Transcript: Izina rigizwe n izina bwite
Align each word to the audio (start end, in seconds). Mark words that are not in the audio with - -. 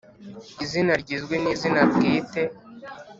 Izina 0.63 0.91
rigizwe 0.99 1.35
n 1.39 1.45
izina 1.53 1.81
bwite 1.91 2.41